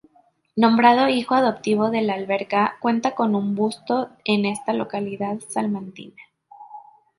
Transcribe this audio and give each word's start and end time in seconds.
Nombrado 0.55 1.09
hijo 1.09 1.35
adoptivo 1.35 1.91
de 1.91 2.01
La 2.01 2.15
Alberca, 2.15 2.77
cuenta 2.79 3.13
con 3.13 3.35
un 3.35 3.53
busto 3.53 4.09
en 4.25 4.45
esta 4.45 4.73
localidad 4.73 5.37
salmantina. 5.47 6.17